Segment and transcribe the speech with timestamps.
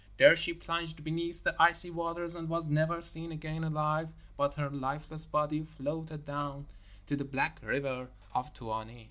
[0.17, 4.67] There she plunged beneath the icy waters and was never seen again alive, but her
[4.67, 6.65] lifeless body floated down
[7.05, 8.99] to the black river of Tuoni.